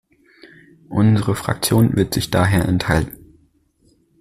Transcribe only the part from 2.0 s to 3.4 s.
sich daher enthalten.